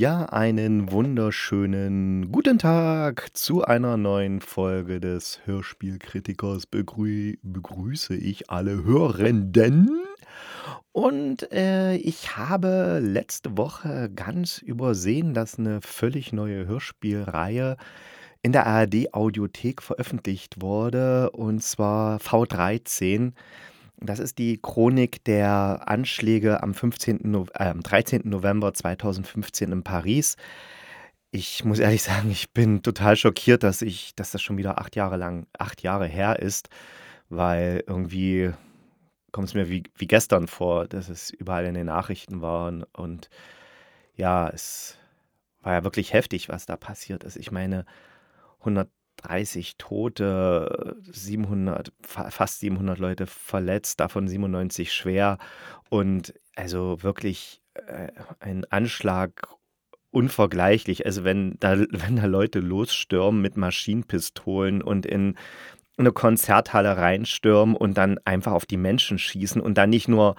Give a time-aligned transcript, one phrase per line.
[0.00, 6.64] Ja, einen wunderschönen guten Tag zu einer neuen Folge des Hörspielkritikers.
[6.64, 9.90] Begrü begrüße ich alle Hörenden.
[10.92, 17.76] Und äh, ich habe letzte Woche ganz übersehen, dass eine völlig neue Hörspielreihe
[18.40, 23.32] in der ARD Audiothek veröffentlicht wurde, und zwar V13.
[24.00, 27.20] Das ist die Chronik der Anschläge am 15.
[27.24, 28.22] No äh, 13.
[28.24, 30.36] November 2015 in Paris.
[31.32, 34.96] Ich muss ehrlich sagen, ich bin total schockiert, dass ich dass das schon wieder acht
[34.96, 36.68] Jahre lang acht Jahre her ist,
[37.28, 38.52] weil irgendwie
[39.32, 42.84] kommt es mir wie wie gestern vor, dass es überall in den Nachrichten war und
[42.94, 43.30] und
[44.16, 44.98] ja, es
[45.62, 47.36] war ja wirklich heftig, was da passiert ist.
[47.36, 47.84] Ich meine,
[48.60, 48.90] 100
[49.22, 55.38] 30 Tote, 700, fast 700 Leute verletzt, davon 97 schwer.
[55.88, 59.48] Und also wirklich äh, ein Anschlag
[60.10, 61.06] unvergleichlich.
[61.06, 65.36] Also wenn da, wenn da Leute losstürmen mit Maschinenpistolen und in
[65.98, 70.34] eine Konzerthalle reinstürmen und dann einfach auf die Menschen schießen und dann nicht nur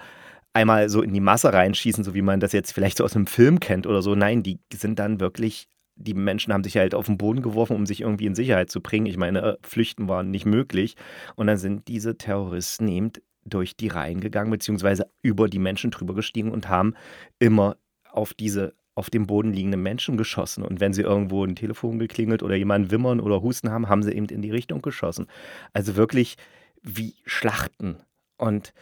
[0.52, 3.28] einmal so in die Masse reinschießen, so wie man das jetzt vielleicht so aus einem
[3.28, 4.16] Film kennt oder so.
[4.16, 7.86] Nein, die sind dann wirklich die Menschen haben sich halt auf den Boden geworfen, um
[7.86, 9.06] sich irgendwie in Sicherheit zu bringen.
[9.06, 10.96] Ich meine, äh, flüchten war nicht möglich.
[11.36, 13.12] Und dann sind diese Terroristen eben
[13.44, 16.94] durch die Reihen gegangen, beziehungsweise über die Menschen drüber gestiegen und haben
[17.38, 17.76] immer
[18.10, 20.62] auf diese auf dem Boden liegenden Menschen geschossen.
[20.62, 24.12] Und wenn sie irgendwo ein Telefon geklingelt oder jemanden wimmern oder husten haben, haben sie
[24.12, 25.28] eben in die Richtung geschossen.
[25.72, 26.36] Also wirklich
[26.82, 27.96] wie Schlachten.
[28.36, 28.74] Und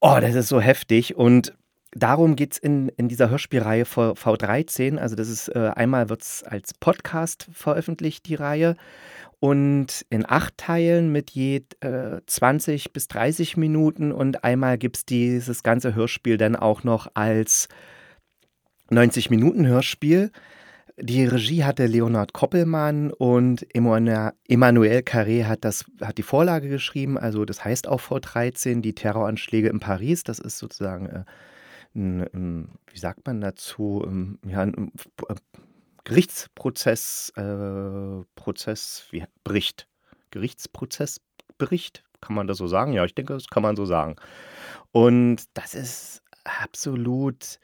[0.00, 1.14] oh, das ist so heftig.
[1.14, 1.54] Und
[1.94, 4.96] Darum geht es in, in dieser Hörspielreihe V, V13.
[4.96, 8.76] Also das ist äh, einmal wird es als Podcast veröffentlicht, die Reihe.
[9.40, 14.10] Und in acht Teilen mit je äh, 20 bis 30 Minuten.
[14.10, 17.68] Und einmal gibt es dieses ganze Hörspiel dann auch noch als
[18.90, 20.30] 90-Minuten-Hörspiel.
[20.98, 27.18] Die Regie hatte Leonard Koppelmann und Emmanuel Carré hat, das, hat die Vorlage geschrieben.
[27.18, 30.22] Also das heißt auch V13, die Terroranschläge in Paris.
[30.22, 31.24] Das ist sozusagen äh,
[31.94, 34.92] 'n 'n wie sagt man dazu, ähm, ja, 'n
[35.28, 35.34] äh,
[36.04, 39.88] Gerichtsprozess äh, Prozess wie Bericht
[40.30, 42.92] Gerichtsprozessbericht, kann man das so sagen?
[42.94, 44.16] Ja, ich denke, das kann man so sagen.
[44.92, 47.58] Und das ist absolut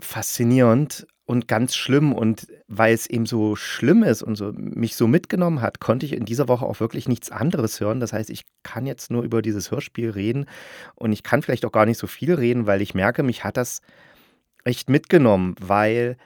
[0.00, 2.12] faszinierend und ganz schlimm.
[2.12, 6.12] Und weil es eben so schlimm ist und so mich so mitgenommen hat, konnte ich
[6.12, 8.00] in dieser Woche auch wirklich nichts anderes hören.
[8.00, 10.46] Das heißt, ich kann jetzt nur über dieses Hörspiel reden
[10.94, 13.56] und ich kann vielleicht auch gar nicht so viel reden, weil ich merke, mich hat
[13.56, 13.80] das
[14.64, 16.16] echt mitgenommen, weil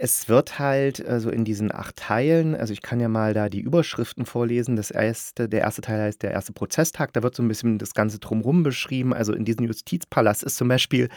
[0.00, 3.60] es wird halt also in diesen acht Teilen, also ich kann ja mal da die
[3.60, 4.76] Überschriften vorlesen.
[4.76, 7.12] Das erste, der erste Teil heißt der erste Prozesstag.
[7.14, 9.12] Da wird so ein bisschen das Ganze drumherum beschrieben.
[9.12, 11.08] Also in diesem Justizpalast ist zum Beispiel,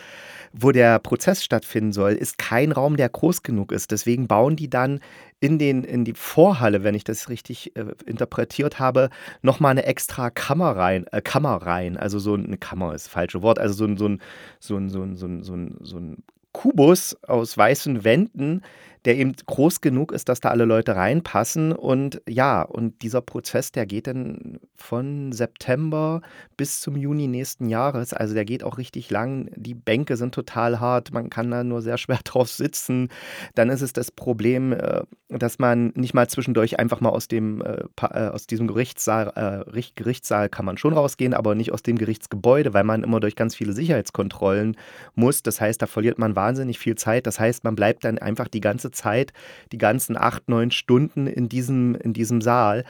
[0.51, 3.91] wo der Prozess stattfinden soll, ist kein Raum, der groß genug ist.
[3.91, 4.99] Deswegen bauen die dann
[5.39, 9.09] in, den, in die Vorhalle, wenn ich das richtig äh, interpretiert habe,
[9.43, 11.97] nochmal eine extra Kammer rein, äh, Kammer rein.
[11.97, 13.59] Also so eine Kammer ist das falsche Wort.
[13.59, 14.19] Also so ein, so ein,
[14.59, 16.23] so ein, so ein, so ein, so ein, so ein
[16.53, 18.63] Kubus aus weißen Wänden,
[19.05, 21.71] der eben groß genug ist, dass da alle Leute reinpassen.
[21.71, 26.21] Und ja, und dieser Prozess, der geht dann von September
[26.55, 28.13] bis zum Juni nächsten Jahres.
[28.13, 29.49] Also der geht auch richtig lang.
[29.55, 33.09] Die Bänke sind total hart, man kann da nur sehr schwer drauf sitzen.
[33.55, 37.61] Dann ist es das Problem, äh, dass man nicht mal zwischendurch einfach mal aus dem
[37.61, 42.73] äh, äh, aus diesem Gerichtssaal, Gerichtssaal kann man schon rausgehen, aber nicht aus dem Gerichtsgebäude,
[42.73, 44.77] weil man immer durch ganz viele Sicherheitskontrollen
[45.15, 45.43] muss.
[45.43, 47.25] Das heißt, da verliert man wahnsinnig viel Zeit.
[47.27, 49.33] Das heißt, man bleibt dann einfach die ganze Zeit,
[49.71, 52.83] die ganzen acht, neun Stunden in diesem, in diesem Saal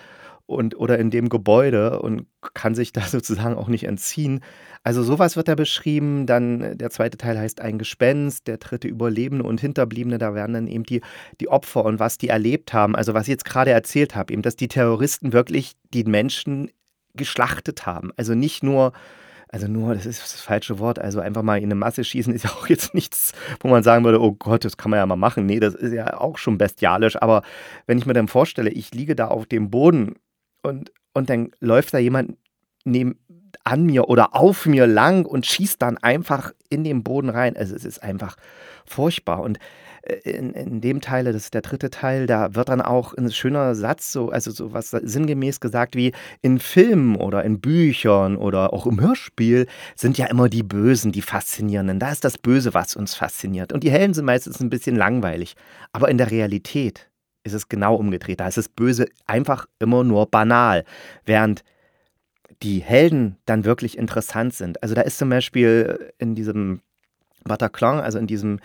[0.51, 4.41] und, oder in dem Gebäude und kann sich da sozusagen auch nicht entziehen.
[4.83, 6.25] Also sowas wird da beschrieben.
[6.25, 10.17] Dann der zweite Teil heißt ein Gespenst, der dritte Überlebende und Hinterbliebene.
[10.17, 11.01] Da werden dann eben die,
[11.39, 12.95] die Opfer und was die erlebt haben.
[12.95, 16.71] Also was ich jetzt gerade erzählt habe, eben, dass die Terroristen wirklich die Menschen
[17.13, 18.11] geschlachtet haben.
[18.17, 18.93] Also nicht nur
[19.51, 22.43] also nur, das ist das falsche Wort, also einfach mal in eine Masse schießen ist
[22.43, 25.17] ja auch jetzt nichts, wo man sagen würde, oh Gott, das kann man ja mal
[25.17, 25.45] machen.
[25.45, 27.21] Nee, das ist ja auch schon bestialisch.
[27.21, 27.43] Aber
[27.85, 30.15] wenn ich mir dann vorstelle, ich liege da auf dem Boden
[30.63, 32.37] und, und dann läuft da jemand
[32.85, 33.19] neben,
[33.63, 37.57] an mir oder auf mir lang und schießt dann einfach in den Boden rein.
[37.57, 38.37] Also es ist einfach
[38.85, 39.41] furchtbar.
[39.41, 39.59] Und
[40.23, 43.75] in, in dem Teil, das ist der dritte Teil, da wird dann auch ein schöner
[43.75, 46.11] Satz, so, also so was sinngemäß gesagt wie
[46.41, 51.21] in Filmen oder in Büchern oder auch im Hörspiel sind ja immer die Bösen, die
[51.21, 51.99] Faszinierenden.
[51.99, 53.73] Da ist das Böse, was uns fasziniert.
[53.73, 55.55] Und die Helden sind meistens ein bisschen langweilig.
[55.91, 57.09] Aber in der Realität
[57.43, 58.39] ist es genau umgedreht.
[58.39, 60.83] Da ist das Böse einfach immer nur banal.
[61.25, 61.63] Während
[62.63, 64.81] die Helden dann wirklich interessant sind.
[64.83, 66.81] Also da ist zum Beispiel in diesem
[67.43, 68.59] Bataclan, also in diesem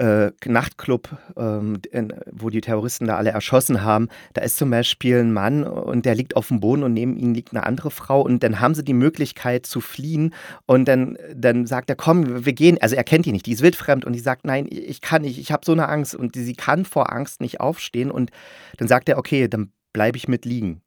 [0.00, 5.18] äh, Nachtclub, ähm, in, wo die Terroristen da alle erschossen haben, da ist zum Beispiel
[5.18, 8.22] ein Mann und der liegt auf dem Boden und neben ihm liegt eine andere Frau
[8.22, 12.52] und dann haben sie die Möglichkeit zu fliehen und dann, dann sagt er, komm, wir
[12.54, 15.20] gehen, also er kennt die nicht, die ist wildfremd und die sagt, nein, ich kann
[15.22, 18.30] nicht, ich habe so eine Angst und sie kann vor Angst nicht aufstehen und
[18.78, 20.80] dann sagt er, okay, dann bleibe ich mit liegen.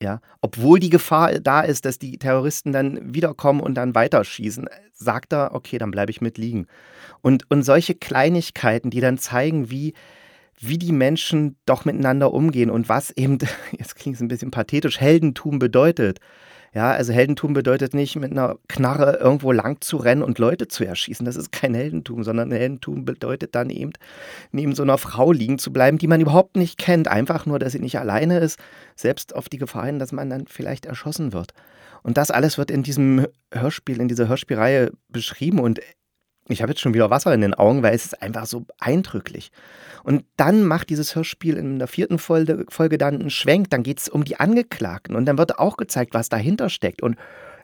[0.00, 5.32] Ja, obwohl die Gefahr da ist, dass die Terroristen dann wiederkommen und dann weiterschießen, sagt
[5.32, 6.66] er, okay, dann bleibe ich mit liegen.
[7.20, 9.94] Und, und solche Kleinigkeiten, die dann zeigen, wie,
[10.60, 13.38] wie die Menschen doch miteinander umgehen und was eben,
[13.76, 16.20] jetzt klingt es ein bisschen pathetisch, Heldentum bedeutet.
[16.74, 20.84] Ja, also Heldentum bedeutet nicht, mit einer Knarre irgendwo lang zu rennen und Leute zu
[20.84, 21.24] erschießen.
[21.24, 23.92] Das ist kein Heldentum, sondern Heldentum bedeutet dann eben,
[24.52, 27.08] neben so einer Frau liegen zu bleiben, die man überhaupt nicht kennt.
[27.08, 28.58] Einfach nur, dass sie nicht alleine ist,
[28.96, 31.52] selbst auf die Gefahr hin, dass man dann vielleicht erschossen wird.
[32.02, 35.80] Und das alles wird in diesem Hörspiel, in dieser Hörspielreihe beschrieben und
[36.48, 39.50] ich habe jetzt schon wieder Wasser in den Augen, weil es ist einfach so eindrücklich.
[40.02, 44.00] Und dann macht dieses Hörspiel in der vierten Folge, Folge dann einen Schwenk, dann geht
[44.00, 47.02] es um die Angeklagten und dann wird auch gezeigt, was dahinter steckt.
[47.02, 47.16] Und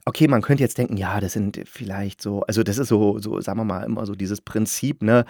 [0.04, 3.40] okay, man könnte jetzt denken, ja, das sind vielleicht so, also das ist so, so,
[3.40, 5.24] sagen wir mal, immer so dieses Prinzip, ne?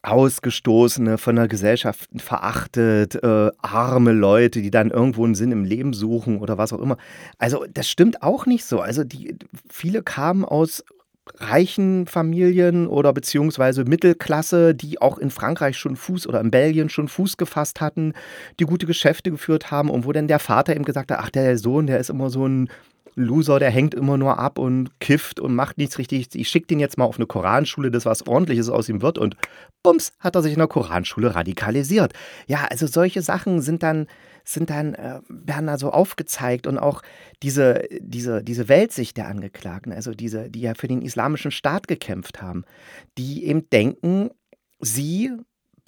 [0.00, 5.92] Ausgestoßene, von der Gesellschaft verachtet, äh, arme Leute, die dann irgendwo einen Sinn im Leben
[5.92, 6.98] suchen oder was auch immer.
[7.36, 8.80] Also das stimmt auch nicht so.
[8.80, 9.36] Also die
[9.68, 10.84] viele kamen aus
[11.36, 17.08] reichen Familien oder beziehungsweise Mittelklasse, die auch in Frankreich schon Fuß oder in Belgien schon
[17.08, 18.14] Fuß gefasst hatten,
[18.58, 21.58] die gute Geschäfte geführt haben und wo dann der Vater eben gesagt hat, ach, der
[21.58, 22.68] Sohn, der ist immer so ein
[23.18, 26.28] Loser, der hängt immer nur ab und kifft und macht nichts richtig.
[26.34, 29.36] Ich schicke den jetzt mal auf eine Koranschule, dass was ordentliches aus ihm wird und
[29.82, 32.12] bums, hat er sich in der Koranschule radikalisiert.
[32.46, 34.06] Ja, also solche Sachen sind dann
[34.48, 37.02] sind dann, äh, werden da so aufgezeigt und auch
[37.42, 42.40] diese, diese, diese Weltsicht der Angeklagten, also diese, die ja für den islamischen Staat gekämpft
[42.40, 42.64] haben,
[43.18, 44.30] die eben denken,
[44.80, 45.32] sie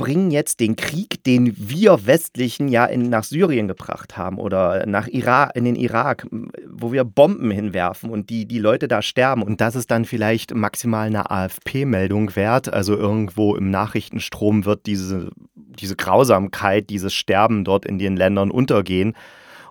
[0.00, 5.08] bringen jetzt den Krieg, den wir Westlichen ja in, nach Syrien gebracht haben oder nach
[5.08, 6.26] Irak, in den Irak,
[6.66, 9.42] wo wir Bomben hinwerfen und die, die Leute da sterben.
[9.42, 12.72] Und das ist dann vielleicht maximal eine AFP-Meldung wert.
[12.72, 15.32] Also irgendwo im Nachrichtenstrom wird diese,
[15.80, 19.14] diese Grausamkeit, dieses Sterben dort in den Ländern untergehen.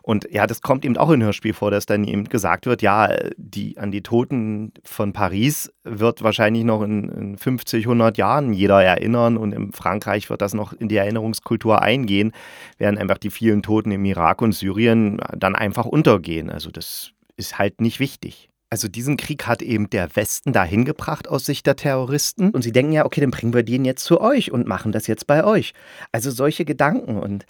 [0.01, 3.15] Und ja, das kommt eben auch in Hörspiel vor, dass dann eben gesagt wird, ja,
[3.37, 8.81] die, an die Toten von Paris wird wahrscheinlich noch in, in 50, 100 Jahren jeder
[8.83, 12.31] erinnern und in Frankreich wird das noch in die Erinnerungskultur eingehen,
[12.79, 16.49] während einfach die vielen Toten im Irak und Syrien dann einfach untergehen.
[16.49, 18.49] Also das ist halt nicht wichtig.
[18.69, 22.51] Also diesen Krieg hat eben der Westen dahin gebracht aus Sicht der Terroristen.
[22.51, 25.07] Und sie denken ja, okay, dann bringen wir den jetzt zu euch und machen das
[25.07, 25.73] jetzt bei euch.
[26.11, 27.17] Also solche Gedanken.
[27.17, 27.45] Und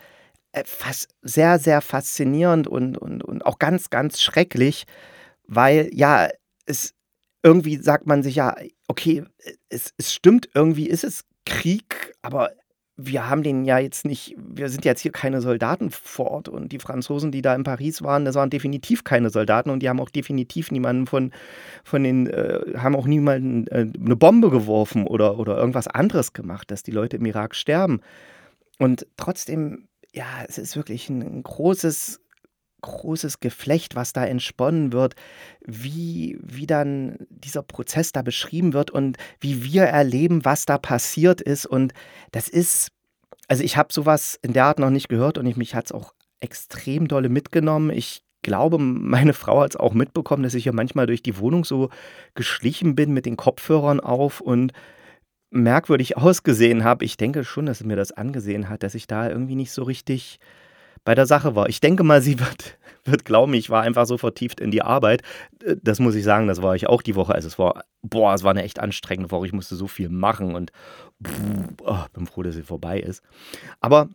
[0.51, 0.63] äh,
[1.21, 4.85] sehr, sehr faszinierend und, und, und auch ganz, ganz schrecklich,
[5.45, 6.29] weil ja,
[6.65, 6.95] es
[7.43, 8.55] irgendwie sagt man sich ja,
[8.87, 9.23] okay,
[9.69, 12.51] es, es stimmt, irgendwie ist es Krieg, aber
[13.01, 16.71] wir haben den ja jetzt nicht, wir sind jetzt hier keine Soldaten vor Ort und
[16.71, 19.99] die Franzosen, die da in Paris waren, das waren definitiv keine Soldaten und die haben
[19.99, 21.31] auch definitiv niemanden von,
[21.83, 26.71] von den, äh, haben auch niemanden äh, eine Bombe geworfen oder, oder irgendwas anderes gemacht,
[26.71, 28.01] dass die Leute im Irak sterben.
[28.79, 32.21] Und trotzdem ja, es ist wirklich ein großes
[32.81, 35.15] großes Geflecht, was da entsponnen wird,
[35.65, 41.41] wie wie dann dieser Prozess da beschrieben wird und wie wir erleben, was da passiert
[41.41, 41.65] ist.
[41.65, 41.93] Und
[42.31, 42.89] das ist
[43.49, 46.13] also, ich habe sowas in der Art noch nicht gehört und ich mich es auch
[46.39, 47.89] extrem dolle mitgenommen.
[47.89, 51.65] Ich glaube, meine Frau hat es auch mitbekommen, dass ich ja manchmal durch die Wohnung
[51.65, 51.89] so
[52.35, 54.71] geschlichen bin mit den Kopfhörern auf und
[55.49, 57.03] merkwürdig ausgesehen habe.
[57.05, 59.83] Ich denke schon, dass sie mir das angesehen hat, dass ich da irgendwie nicht so
[59.83, 60.39] richtig
[61.03, 61.69] bei der Sache war.
[61.69, 65.21] Ich denke mal, sie wird, wird glauben, ich war einfach so vertieft in die Arbeit.
[65.63, 67.33] Äh, das muss ich sagen, das war ich auch die Woche.
[67.33, 69.47] Also es war, boah, es war eine echt anstrengende Woche.
[69.47, 70.71] Ich musste so viel machen und
[71.83, 73.23] oh, bin froh, dass sie vorbei ist.
[73.79, 74.09] Aber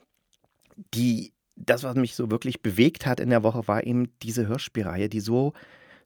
[0.95, 5.09] die, das, was mich so wirklich bewegt hat in der Woche, war eben diese Hörspielreihe,
[5.09, 5.53] die so,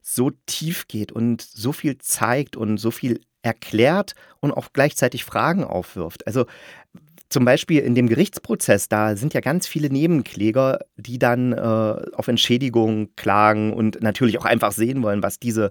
[0.00, 5.64] so tief geht und so viel zeigt und so viel erklärt und auch gleichzeitig Fragen
[5.64, 6.26] aufwirft.
[6.26, 6.46] Also
[7.30, 12.28] zum Beispiel in dem Gerichtsprozess, da sind ja ganz viele Nebenkläger, die dann äh, auf
[12.28, 15.70] Entschädigung klagen und natürlich auch einfach sehen wollen, was diese,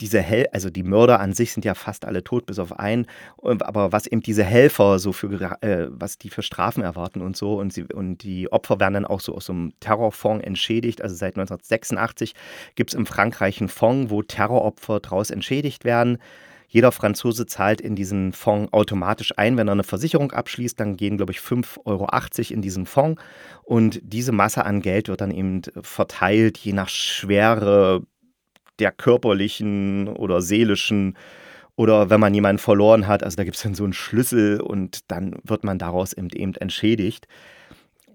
[0.00, 3.06] diese Hel also die Mörder an sich sind ja fast alle tot, bis auf einen,
[3.42, 7.58] aber was eben diese Helfer so für, äh, was die für Strafen erwarten und so
[7.58, 11.02] und, sie, und die Opfer werden dann auch so aus so einem Terrorfonds entschädigt.
[11.02, 12.34] Also seit 1986
[12.74, 16.18] gibt es in Frankreich einen Fonds, wo Terroropfer daraus entschädigt werden.
[16.70, 20.78] Jeder Franzose zahlt in diesen Fonds automatisch ein, wenn er eine Versicherung abschließt.
[20.78, 22.06] Dann gehen, glaube ich, 5,80 Euro
[22.50, 23.20] in diesen Fonds.
[23.64, 28.02] Und diese Masse an Geld wird dann eben verteilt, je nach Schwere
[28.78, 31.16] der körperlichen oder seelischen
[31.74, 35.10] oder wenn man jemanden verloren hat, also da gibt es dann so einen Schlüssel und
[35.12, 37.28] dann wird man daraus eben, eben entschädigt,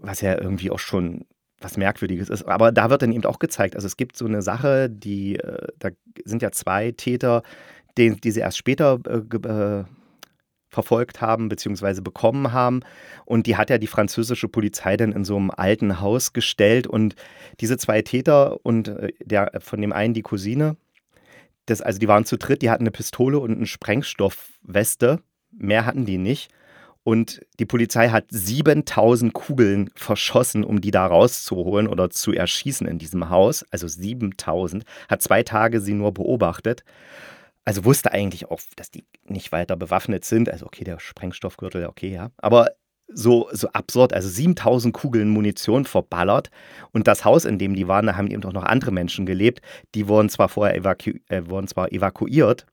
[0.01, 1.25] was ja irgendwie auch schon
[1.61, 2.43] was Merkwürdiges ist.
[2.43, 5.69] Aber da wird dann eben auch gezeigt, also es gibt so eine Sache, die, äh,
[5.79, 5.89] da
[6.25, 7.41] sind ja zwei Täter,
[7.97, 9.83] die, die sie erst später äh, äh,
[10.69, 12.01] verfolgt haben bzw.
[12.01, 12.81] bekommen haben.
[13.25, 16.87] Und die hat ja die französische Polizei dann in so einem alten Haus gestellt.
[16.87, 17.15] Und
[17.59, 20.75] diese zwei Täter und äh, der, von dem einen die Cousine,
[21.65, 25.21] das, also die waren zu dritt, die hatten eine Pistole und eine Sprengstoffweste.
[25.51, 26.51] Mehr hatten die nicht.
[27.03, 32.97] Und die Polizei hat 7000 Kugeln verschossen, um die da rauszuholen oder zu erschießen in
[32.97, 33.65] diesem Haus.
[33.71, 34.85] Also 7000.
[35.09, 36.83] Hat zwei Tage sie nur beobachtet.
[37.65, 40.49] Also wusste eigentlich auch, dass die nicht weiter bewaffnet sind.
[40.49, 42.29] Also okay, der Sprengstoffgürtel, okay, ja.
[42.37, 42.71] Aber
[43.07, 46.49] so, so absurd, also 7000 Kugeln Munition verballert.
[46.91, 49.61] Und das Haus, in dem die waren, da haben eben auch noch andere Menschen gelebt.
[49.95, 52.65] Die wurden zwar vorher evaku äh, wurden zwar evakuiert,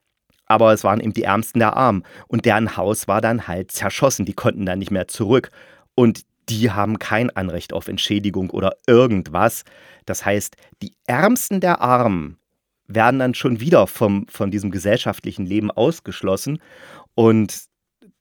[0.47, 2.05] aber es waren eben die Ärmsten der Armen.
[2.27, 4.25] Und deren Haus war dann halt zerschossen.
[4.25, 5.51] Die konnten dann nicht mehr zurück.
[5.95, 9.65] Und die haben kein Anrecht auf Entschädigung oder irgendwas.
[10.07, 12.40] Das heißt, die Ärmsten der Armen
[12.95, 16.61] werden dann schon wieder vom, von diesem gesellschaftlichen Leben ausgeschlossen.
[17.15, 17.65] Und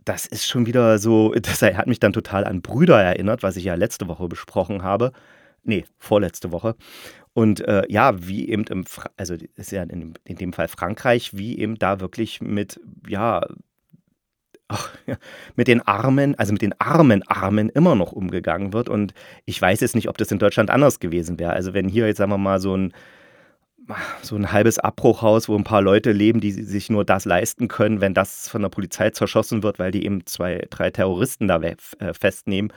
[0.05, 3.65] das ist schon wieder so, das hat mich dann total an Brüder erinnert, was ich
[3.65, 5.11] ja letzte Woche besprochen habe.
[5.63, 6.75] Nee, vorletzte Woche.
[7.33, 11.37] Und äh, ja, wie eben im, Fra also ist ja in, in, dem Fall Frankreich,
[11.37, 13.41] wie eben da wirklich mit, ja,
[14.67, 15.17] ach, ja,
[15.55, 18.89] mit den Armen, also mit den armen Armen immer noch umgegangen wird.
[18.89, 19.13] Und
[19.45, 21.53] ich weiß jetzt nicht, ob das in Deutschland anders gewesen wäre.
[21.53, 22.93] Also wenn hier jetzt, sagen wir mal, so ein
[24.21, 28.01] so ein halbes Abbruchhaus, wo ein paar Leute leben, die sich nur das leisten können,
[28.01, 31.75] wenn das von der Polizei zerschossen wird, weil die eben zwei, drei Terroristen da äh,
[32.13, 32.71] festnehmen.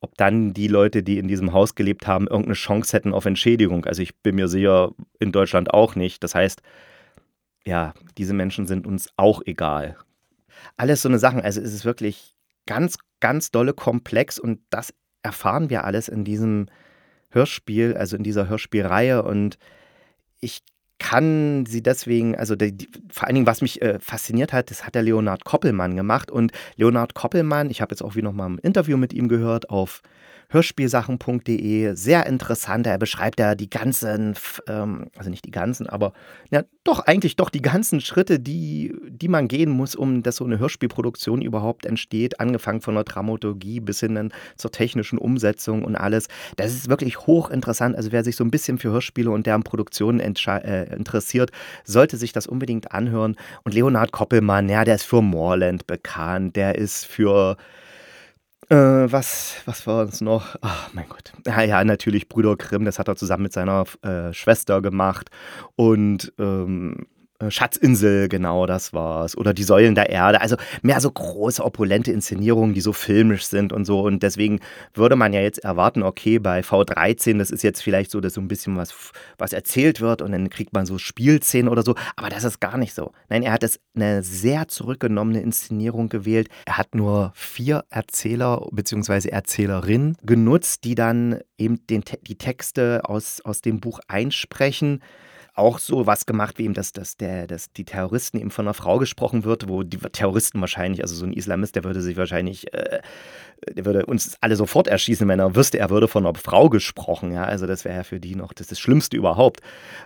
[0.00, 3.84] Ob dann die Leute, die in diesem Haus gelebt haben, irgendeine Chance hätten auf Entschädigung.
[3.86, 6.22] Also ich bin mir sicher, in Deutschland auch nicht.
[6.22, 6.62] Das heißt,
[7.64, 9.96] ja, diese Menschen sind uns auch egal.
[10.76, 11.40] Alles so eine Sachen.
[11.40, 16.66] Also es ist wirklich ganz, ganz dolle komplex und das erfahren wir alles in diesem
[17.30, 19.58] Hörspiel, also in dieser Hörspielreihe und
[20.40, 20.62] ich
[20.98, 24.84] kann sie deswegen, also die, die, vor allen Dingen, was mich äh, fasziniert hat, das
[24.84, 26.30] hat der Leonard Koppelmann gemacht.
[26.30, 29.70] Und Leonard Koppelmann, ich habe jetzt auch wieder noch mal ein Interview mit ihm gehört
[29.70, 30.02] auf
[30.50, 31.94] hörspielsachen.de.
[31.94, 32.86] Sehr interessant.
[32.86, 34.34] Er beschreibt ja die ganzen,
[34.66, 36.12] ähm, also nicht die ganzen, aber
[36.50, 40.44] ja, doch eigentlich doch die ganzen Schritte, die, die man gehen muss, um dass so
[40.44, 42.40] eine Hörspielproduktion überhaupt entsteht.
[42.40, 46.28] Angefangen von der Dramaturgie bis hin dann zur technischen Umsetzung und alles.
[46.56, 47.94] Das ist wirklich hochinteressant.
[47.94, 51.50] Also wer sich so ein bisschen für Hörspiele und deren Produktionen äh, interessiert,
[51.84, 53.36] sollte sich das unbedingt anhören.
[53.64, 56.56] Und Leonard Koppelmann, ja, der ist für Moorland bekannt.
[56.56, 57.58] Der ist für
[58.70, 60.56] äh, was, was war uns noch?
[60.60, 61.32] Ach, mein Gott.
[61.46, 65.30] Ja, ja, natürlich Brüder Grimm, das hat er zusammen mit seiner äh, Schwester gemacht.
[65.76, 67.17] Und ähm, äh,
[67.48, 69.36] Schatzinsel, genau, das war's.
[69.36, 70.40] Oder die Säulen der Erde.
[70.40, 74.00] Also mehr so große, opulente Inszenierungen, die so filmisch sind und so.
[74.00, 74.58] Und deswegen
[74.92, 78.40] würde man ja jetzt erwarten, okay, bei V13, das ist jetzt vielleicht so, dass so
[78.40, 81.94] ein bisschen was, was erzählt wird und dann kriegt man so Spielszenen oder so.
[82.16, 83.12] Aber das ist gar nicht so.
[83.28, 86.48] Nein, er hat es eine sehr zurückgenommene Inszenierung gewählt.
[86.66, 89.28] Er hat nur vier Erzähler bzw.
[89.28, 95.00] Erzählerinnen genutzt, die dann eben den, die Texte aus, aus dem Buch einsprechen
[95.58, 98.74] auch so was gemacht, wie eben, dass, dass, der, dass die Terroristen eben von einer
[98.74, 102.72] Frau gesprochen wird, wo die Terroristen wahrscheinlich, also so ein Islamist, der würde sich wahrscheinlich,
[102.72, 103.00] äh,
[103.70, 107.32] der würde uns alle sofort erschießen, wenn er wüsste, er würde von einer Frau gesprochen,
[107.32, 109.60] ja, also das wäre ja für die noch das, das Schlimmste überhaupt.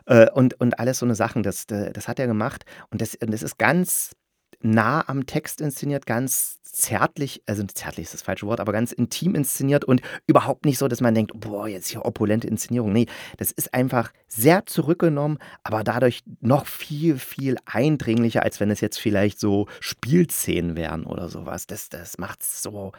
[0.07, 3.33] Äh, und, und alles so eine Sachen, das, das hat er gemacht und das, und
[3.33, 4.13] das ist ganz
[4.61, 9.35] nah am Text inszeniert, ganz zärtlich, also zärtlich ist das falsche Wort, aber ganz intim
[9.35, 12.93] inszeniert und überhaupt nicht so, dass man denkt, boah, jetzt hier opulente Inszenierung.
[12.93, 13.07] Nee,
[13.37, 18.99] das ist einfach sehr zurückgenommen, aber dadurch noch viel, viel eindringlicher, als wenn es jetzt
[18.99, 21.67] vielleicht so Spielszenen wären oder sowas.
[21.67, 22.93] Das, das macht es so,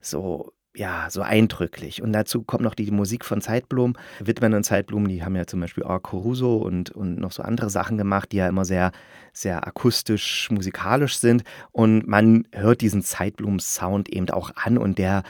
[0.00, 2.02] so ja, so eindrücklich.
[2.02, 3.94] Und dazu kommt noch die Musik von Zeitblum.
[4.20, 7.70] Widmen und Zeitblum, die haben ja zum Beispiel auch Caruso und, und noch so andere
[7.70, 8.92] Sachen gemacht, die ja immer sehr,
[9.32, 11.44] sehr akustisch, musikalisch sind.
[11.72, 15.22] Und man hört diesen Zeitblum-Sound eben auch an und der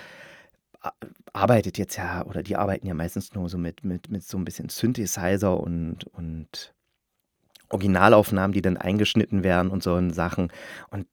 [0.83, 0.89] äh,
[1.33, 4.45] arbeitet jetzt ja, oder die arbeiten ja meistens nur so mit, mit, mit so ein
[4.45, 6.75] bisschen Synthesizer und, und
[7.69, 10.53] Originalaufnahmen, die dann eingeschnitten werden und so Sachen.
[10.91, 11.07] Und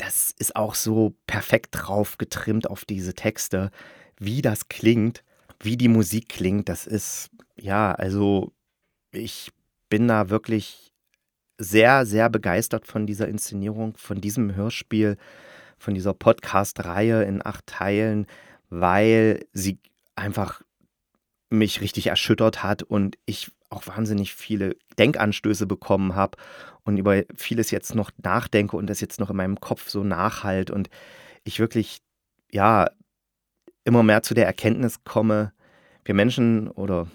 [0.00, 3.70] das ist auch so perfekt drauf getrimmt auf diese Texte,
[4.18, 5.22] wie das klingt,
[5.60, 6.70] wie die Musik klingt.
[6.70, 8.50] Das ist, ja, also
[9.12, 9.52] ich
[9.90, 10.92] bin da wirklich
[11.58, 15.18] sehr, sehr begeistert von dieser Inszenierung, von diesem Hörspiel,
[15.76, 18.26] von dieser Podcast-Reihe in acht Teilen,
[18.70, 19.78] weil sie
[20.16, 20.62] einfach
[21.50, 26.38] mich richtig erschüttert hat und ich auch wahnsinnig viele Denkanstöße bekommen habe
[26.84, 30.70] und über vieles jetzt noch nachdenke und das jetzt noch in meinem Kopf so nachhalt
[30.70, 30.88] und
[31.44, 32.00] ich wirklich,
[32.50, 32.88] ja,
[33.84, 35.52] immer mehr zu der Erkenntnis komme,
[36.04, 37.08] wir Menschen oder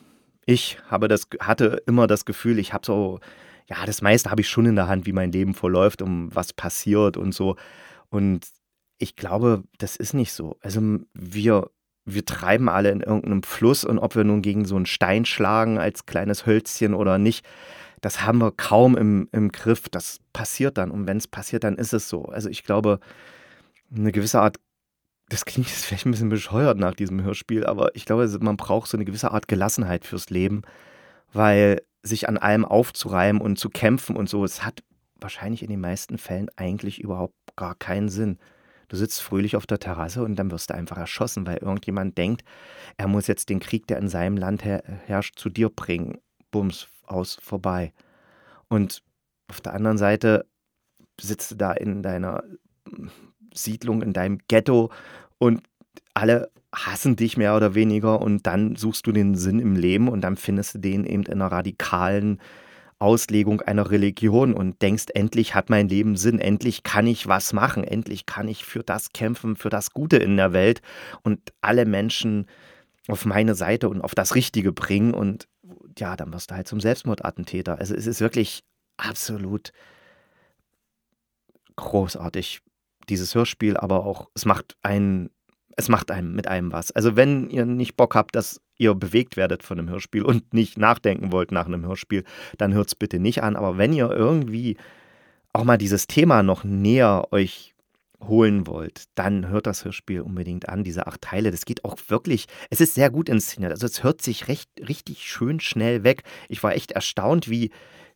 [0.46, 3.20] ich habe das, hatte immer das Gefühl, ich habe so,
[3.68, 6.54] ja, das meiste habe ich schon in der Hand, wie mein Leben verläuft, um was
[6.54, 7.56] passiert und so.
[8.10, 8.48] Und
[8.98, 10.58] ich glaube, das ist nicht so.
[10.62, 10.82] Also
[11.14, 11.72] wir,
[12.06, 15.80] wir treiben alle in irgendeinem Fluss und ob wir nun gegen so einen Stein schlagen
[15.80, 17.46] als kleines Hölzchen oder nicht,
[18.06, 19.90] das haben wir kaum im, im Griff.
[19.90, 20.92] Das passiert dann.
[20.92, 22.26] Und wenn es passiert, dann ist es so.
[22.26, 23.00] Also ich glaube,
[23.92, 24.58] eine gewisse Art,
[25.30, 28.92] das klingt jetzt vielleicht ein bisschen bescheuert nach diesem Hörspiel, aber ich glaube, man braucht
[28.92, 30.62] so eine gewisse Art Gelassenheit fürs Leben,
[31.34, 34.84] weil sich an allem aufzureiben und zu kämpfen und so, es hat
[35.20, 38.38] wahrscheinlich in den meisten Fällen eigentlich überhaupt gar keinen Sinn.
[38.88, 42.44] Du sitzt fröhlich auf der Terrasse und dann wirst du einfach erschossen, weil irgendjemand denkt,
[42.98, 46.20] er muss jetzt den Krieg, der in seinem Land her herrscht, zu dir bringen.
[46.56, 47.92] Bums, aus, vorbei.
[48.70, 49.04] Und
[49.50, 50.46] auf der anderen Seite
[51.20, 52.46] sitzt du da in deiner
[53.54, 54.90] Siedlung, in deinem Ghetto
[55.38, 55.64] und
[56.14, 60.22] alle hassen dich mehr oder weniger und dann suchst du den Sinn im Leben und
[60.22, 62.40] dann findest du den eben in einer radikalen
[63.00, 67.84] Auslegung einer Religion und denkst, endlich hat mein Leben Sinn, endlich kann ich was machen,
[67.84, 70.82] endlich kann ich für das kämpfen, für das Gute in der Welt
[71.22, 72.46] und alle Menschen
[73.10, 75.50] auf meine Seite und auf das Richtige bringen und
[76.00, 77.80] ja, dann wirst du halt zum Selbstmordattentäter.
[77.80, 78.64] Also es ist wirklich
[78.98, 79.72] absolut
[81.76, 82.62] großartig,
[83.10, 85.30] dieses Hörspiel, aber auch, es macht einen,
[85.78, 86.92] es macht einem mit einem was.
[86.92, 90.78] Also wenn ihr nicht Bock habt, dass ihr bewegt werdet von einem Hörspiel und nicht
[90.78, 92.24] nachdenken wollt nach einem Hörspiel,
[92.58, 93.56] dann hört es bitte nicht an.
[93.56, 94.78] Aber wenn ihr irgendwie
[95.54, 97.75] auch mal dieses Thema noch näher euch
[98.28, 101.52] holen wollt, dann hört das Hörspiel unbedingt an, diese acht Teile.
[101.52, 103.72] Das geht auch wirklich, es ist sehr gut inszeniert.
[103.72, 106.24] Also es hört sich recht, richtig schön schnell weg.
[106.50, 107.72] Ich war echt erstaunt, wie,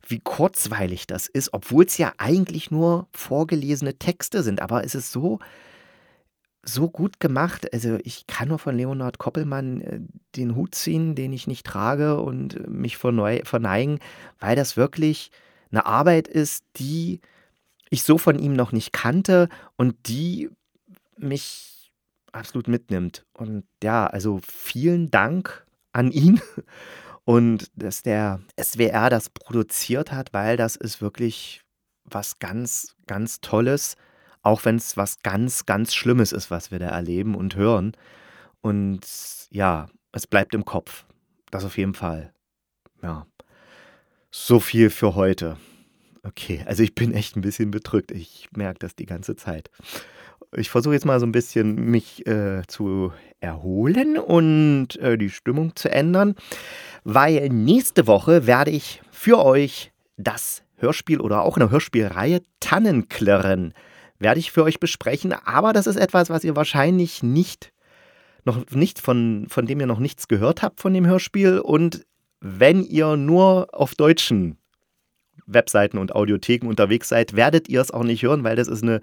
[0.06, 4.62] wie kurzweilig das ist, obwohl es ja eigentlich nur vorgelesene Texte sind.
[4.62, 5.38] Aber es ist so,
[6.62, 7.72] so gut gemacht.
[7.72, 10.00] Also ich kann nur von Leonhard Koppelmann äh,
[10.36, 13.98] den Hut ziehen, den ich nicht trage und mich verneigen,
[14.38, 15.30] weil das wirklich
[15.70, 17.20] eine Arbeit ist, die
[17.90, 20.50] ich so von ihm noch nicht kannte und die
[21.16, 21.92] mich
[22.32, 23.26] absolut mitnimmt.
[23.34, 26.40] Und ja, also vielen Dank an ihn
[27.24, 31.62] und dass der SWR das produziert hat, weil das ist wirklich
[32.04, 33.96] was ganz, ganz Tolles
[34.42, 37.92] auch wenn es was ganz, ganz Schlimmes ist, was wir da erleben und hören.
[38.60, 39.00] Und
[39.50, 41.04] ja, es bleibt im Kopf.
[41.50, 42.32] Das auf jeden Fall.
[43.02, 43.26] Ja.
[44.30, 45.56] So viel für heute.
[46.22, 48.10] Okay, also ich bin echt ein bisschen bedrückt.
[48.10, 49.70] Ich merke das die ganze Zeit.
[50.54, 55.76] Ich versuche jetzt mal so ein bisschen mich äh, zu erholen und äh, die Stimmung
[55.76, 56.34] zu ändern,
[57.04, 63.74] weil nächste Woche werde ich für euch das Hörspiel oder auch eine Hörspielreihe Tannenklirren
[64.20, 65.32] werde ich für euch besprechen.
[65.32, 67.72] Aber das ist etwas, was ihr wahrscheinlich nicht,
[68.44, 71.58] noch nicht von, von dem ihr noch nichts gehört habt von dem Hörspiel.
[71.58, 72.06] Und
[72.40, 74.58] wenn ihr nur auf deutschen
[75.52, 79.00] Webseiten und Audiotheken unterwegs seid, werdet ihr es auch nicht hören, weil das ist eine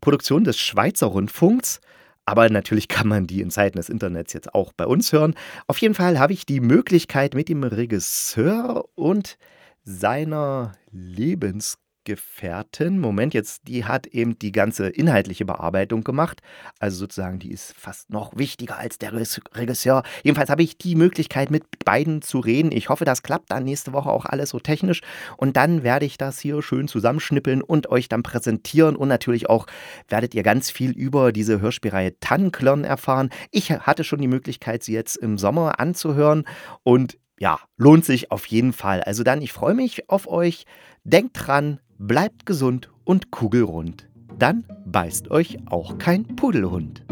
[0.00, 1.80] Produktion des Schweizer Rundfunks.
[2.26, 5.34] Aber natürlich kann man die in Zeiten des Internets jetzt auch bei uns hören.
[5.66, 9.36] Auf jeden Fall habe ich die Möglichkeit mit dem Regisseur und
[9.82, 16.40] seiner Lebens Gefährtin, Moment, jetzt, die hat eben die ganze inhaltliche Bearbeitung gemacht.
[16.78, 20.02] Also sozusagen, die ist fast noch wichtiger als der Regisseur.
[20.22, 22.72] Jedenfalls habe ich die Möglichkeit, mit beiden zu reden.
[22.72, 25.00] Ich hoffe, das klappt dann nächste Woche auch alles so technisch.
[25.36, 28.96] Und dann werde ich das hier schön zusammenschnippeln und euch dann präsentieren.
[28.96, 29.66] Und natürlich auch
[30.08, 33.30] werdet ihr ganz viel über diese Hörspielreihe Tannenklirn erfahren.
[33.50, 36.44] Ich hatte schon die Möglichkeit, sie jetzt im Sommer anzuhören.
[36.82, 39.02] Und ja, lohnt sich auf jeden Fall.
[39.02, 40.64] Also dann, ich freue mich auf euch.
[41.02, 44.08] Denkt dran, bleibt gesund und kugelrund.
[44.38, 47.04] Dann beißt euch auch kein Pudelhund.